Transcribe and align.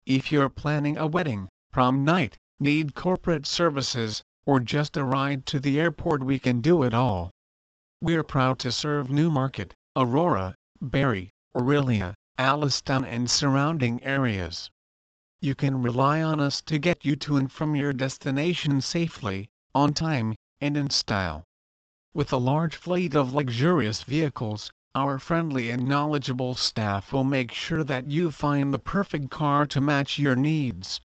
If 0.06 0.32
you're 0.32 0.48
planning 0.48 0.98
a 0.98 1.08
wedding, 1.08 1.50
prom 1.74 2.06
night, 2.06 2.38
need 2.62 2.96
corporate 2.96 3.46
services, 3.46 4.24
or 4.46 4.62
just 4.62 4.96
a 4.96 5.04
ride 5.04 5.46
to 5.48 5.60
the 5.60 5.78
airport 5.78 6.24
we 6.24 6.40
can 6.40 6.62
do 6.62 6.84
it 6.84 6.94
all. 6.94 7.32
We're 8.00 8.24
proud 8.24 8.60
to 8.60 8.72
serve 8.72 9.10
Newmarket, 9.10 9.74
Aurora, 9.94 10.56
Barrie, 10.80 11.32
Orillia, 11.54 12.14
Alliston 12.40 13.04
and 13.04 13.30
surrounding 13.30 14.02
areas. 14.06 14.70
You 15.44 15.56
can 15.56 15.82
rely 15.82 16.24
on 16.24 16.40
us 16.40 16.62
to 16.62 16.80
get 16.80 17.04
you 17.04 17.18
to 17.18 17.36
and 17.36 17.52
from 17.52 17.76
your 17.76 17.92
destination 17.92 18.80
safely, 18.80 19.50
on 19.76 19.94
time, 19.94 20.36
and 20.62 20.78
in 20.78 20.90
style. 20.90 21.44
With 22.14 22.32
a 22.32 22.38
large 22.38 22.78
fleet 22.78 23.14
of 23.14 23.34
luxurious 23.34 24.04
vehicles, 24.04 24.72
our 24.96 25.20
friendly 25.20 25.70
and 25.70 25.86
knowledgeable 25.86 26.56
staff 26.56 27.12
will 27.12 27.26
make 27.26 27.52
sure 27.52 27.84
that 27.84 28.10
you 28.10 28.32
find 28.32 28.74
the 28.74 28.80
perfect 28.80 29.32
car 29.32 29.66
to 29.66 29.82
match 29.82 30.18
your 30.18 30.38
needs. 30.38 31.02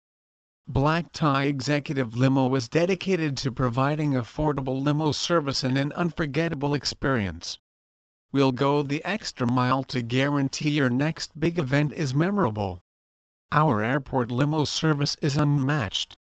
Black 0.68 1.12
Tie 1.14 1.46
Executive 1.46 2.16
Limo 2.16 2.54
is 2.54 2.70
dedicated 2.70 3.38
to 3.38 3.52
providing 3.52 4.12
affordable 4.12 4.80
limo 4.80 5.14
service 5.14 5.64
and 5.64 5.80
an 5.80 5.92
unforgettable 5.94 6.76
experience. 6.76 7.58
We'll 8.32 8.52
go 8.52 8.84
the 8.84 9.04
extra 9.04 9.48
mile 9.48 9.82
to 9.86 10.04
guarantee 10.04 10.70
your 10.70 10.92
next 10.92 11.40
big 11.40 11.58
event 11.58 11.92
is 11.92 12.14
memorable. 12.14 12.84
Our 13.54 13.82
airport 13.82 14.30
limo 14.30 14.66
service 14.66 15.16
is 15.22 15.38
unmatched. 15.38 16.18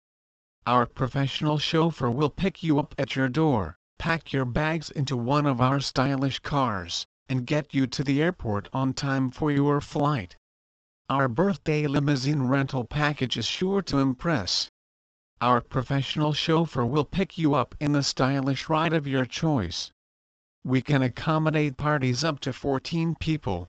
Our 0.68 0.86
professional 0.86 1.58
chauffeur 1.58 2.12
will 2.12 2.30
pick 2.30 2.62
you 2.62 2.78
up 2.78 2.94
at 3.00 3.16
your 3.16 3.30
door, 3.30 3.78
pack 3.98 4.32
your 4.32 4.46
bags 4.46 4.92
into 4.92 5.18
one 5.18 5.48
of 5.48 5.60
our 5.60 5.80
stylish 5.80 6.38
cars, 6.40 7.08
and 7.28 7.48
get 7.48 7.74
you 7.74 7.88
to 7.88 8.04
the 8.04 8.22
airport 8.22 8.70
on 8.74 8.94
time 8.94 9.32
for 9.32 9.52
your 9.52 9.82
flight. 9.82 10.38
Our 11.10 11.28
birthday 11.28 11.88
limousine 11.88 12.44
rental 12.44 12.84
package 12.84 13.38
is 13.38 13.48
sure 13.48 13.82
to 13.82 13.98
impress. 13.98 14.70
Our 15.42 15.62
professional 15.62 16.34
chauffeur 16.34 16.86
will 16.86 17.06
pick 17.06 17.40
you 17.40 17.56
up 17.56 17.74
in 17.80 17.94
the 17.94 18.04
stylish 18.04 18.70
ride 18.70 18.94
of 18.94 19.08
your 19.08 19.26
choice. 19.26 19.92
We 20.64 20.84
can 20.84 21.02
accommodate 21.02 21.76
parties 21.76 22.24
up 22.24 22.40
to 22.42 22.54
14 22.54 23.16
people. 23.16 23.68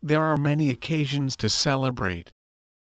There 0.00 0.22
are 0.22 0.36
many 0.36 0.70
occasions 0.70 1.34
to 1.38 1.48
celebrate. 1.48 2.30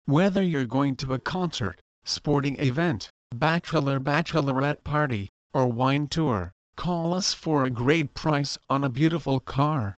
Whether 0.07 0.41
you're 0.41 0.65
going 0.65 0.95
to 0.97 1.13
a 1.13 1.19
concert, 1.19 1.79
sporting 2.03 2.59
event, 2.59 3.11
bachelor 3.35 3.99
bachelorette 3.99 4.83
party, 4.83 5.29
or 5.53 5.67
wine 5.67 6.07
tour, 6.07 6.51
call 6.75 7.13
us 7.13 7.35
for 7.35 7.63
a 7.63 7.69
great 7.69 8.15
price 8.15 8.57
on 8.67 8.83
a 8.83 8.89
beautiful 8.89 9.39
car. 9.39 9.95